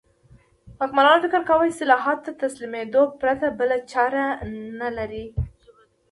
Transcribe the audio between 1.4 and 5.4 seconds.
کاوه اصلاحاتو ته تسلیمېدو پرته بله چاره نه لري.